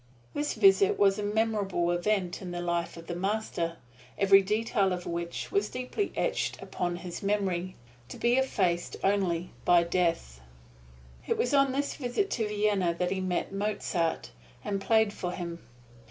This 0.33 0.55
visit 0.55 0.97
was 0.97 1.19
a 1.19 1.23
memorable 1.23 1.91
event 1.91 2.41
in 2.41 2.49
the 2.49 2.59
life 2.59 2.97
of 2.97 3.05
the 3.05 3.13
Master, 3.15 3.77
every 4.17 4.41
detail 4.41 4.91
of 4.93 5.05
which 5.05 5.51
was 5.51 5.69
deeply 5.69 6.11
etched 6.15 6.59
upon 6.59 6.95
his 6.95 7.21
memory, 7.21 7.75
to 8.09 8.17
be 8.17 8.33
effaced 8.33 8.95
only 9.03 9.51
by 9.63 9.83
death. 9.83 10.41
It 11.27 11.37
was 11.37 11.53
on 11.53 11.71
this 11.71 11.93
visit 11.93 12.31
to 12.31 12.47
Vienna 12.47 12.95
that 12.97 13.11
he 13.11 13.21
met 13.21 13.53
Mozart, 13.53 14.31
and 14.65 14.81
played 14.81 15.13
for 15.13 15.33
him. 15.33 15.59